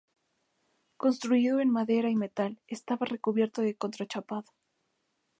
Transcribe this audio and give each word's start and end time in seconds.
Construido 0.97 1.59
en 1.59 1.69
madera 1.69 2.09
y 2.09 2.15
metal, 2.15 2.59
estaba 2.65 3.05
recubierto 3.05 3.61
de 3.61 3.75
contrachapado. 3.75 4.51